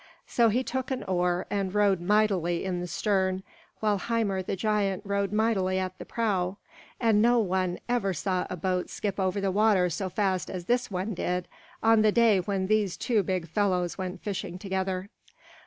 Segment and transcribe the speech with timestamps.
[0.25, 3.43] So he took an oar and rowed mightily in the stern,
[3.81, 6.57] while Hymir the giant rowed mightily at the prow;
[6.99, 11.13] and no one ever saw boat skip over the water so fast as this one
[11.13, 11.47] did
[11.83, 15.07] on the day when these two big fellows went fishing together.